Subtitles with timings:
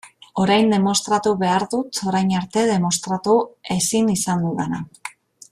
[0.43, 3.37] Orain demostratu behar dut orain arte demostratu
[3.77, 4.83] ezin izan dudana.